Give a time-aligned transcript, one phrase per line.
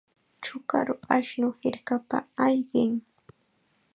[0.43, 2.91] Chukaru ashnu hirkapa ayqin.